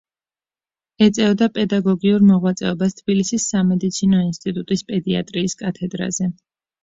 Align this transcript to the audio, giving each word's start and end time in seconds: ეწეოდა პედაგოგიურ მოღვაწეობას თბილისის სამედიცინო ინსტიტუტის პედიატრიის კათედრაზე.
ეწეოდა 1.07 1.47
პედაგოგიურ 1.57 2.23
მოღვაწეობას 2.29 2.97
თბილისის 3.01 3.45
სამედიცინო 3.55 4.21
ინსტიტუტის 4.29 4.83
პედიატრიის 4.91 5.57
კათედრაზე. 5.63 6.31